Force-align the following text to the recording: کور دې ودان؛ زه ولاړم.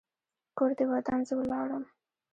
کور 0.57 0.71
دې 0.77 0.85
ودان؛ 0.91 1.19
زه 1.27 1.33
ولاړم. 1.39 1.83